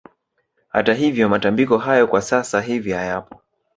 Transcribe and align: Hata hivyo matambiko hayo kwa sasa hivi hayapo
Hata 0.69 0.93
hivyo 0.93 1.29
matambiko 1.29 1.77
hayo 1.77 2.07
kwa 2.07 2.21
sasa 2.21 2.61
hivi 2.61 2.91
hayapo 2.91 3.41